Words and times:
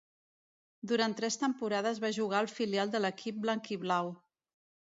Durant 0.91 1.13
tres 1.19 1.37
temporades 1.41 2.01
va 2.05 2.11
jugar 2.19 2.39
al 2.41 2.51
filial 2.55 2.97
de 2.97 3.05
l'equip 3.05 3.41
blanc-i-blau. 3.47 4.13